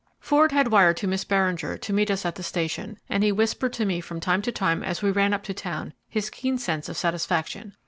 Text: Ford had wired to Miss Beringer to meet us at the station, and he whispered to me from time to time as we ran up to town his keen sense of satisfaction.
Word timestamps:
Ford 0.19 0.51
had 0.51 0.69
wired 0.69 0.97
to 0.97 1.07
Miss 1.07 1.23
Beringer 1.23 1.77
to 1.77 1.93
meet 1.93 2.09
us 2.09 2.25
at 2.25 2.33
the 2.33 2.41
station, 2.41 2.97
and 3.07 3.23
he 3.23 3.31
whispered 3.31 3.71
to 3.73 3.85
me 3.85 4.01
from 4.01 4.19
time 4.19 4.41
to 4.41 4.51
time 4.51 4.81
as 4.81 5.03
we 5.03 5.11
ran 5.11 5.31
up 5.31 5.43
to 5.43 5.53
town 5.53 5.93
his 6.09 6.31
keen 6.31 6.57
sense 6.57 6.89
of 6.89 6.97
satisfaction. 6.97 7.75